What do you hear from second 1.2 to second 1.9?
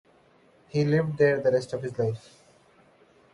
the rest of